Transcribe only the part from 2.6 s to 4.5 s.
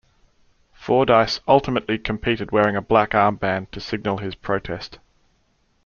a black armband to signal his